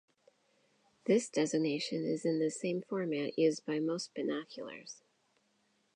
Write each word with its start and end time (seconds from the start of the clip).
This 1.05 1.29
designation 1.29 2.03
is 2.05 2.25
in 2.25 2.39
the 2.39 2.49
same 2.49 2.81
format 2.81 3.37
used 3.37 3.67
by 3.67 3.77
most 3.79 4.15
binoculars. 4.15 5.03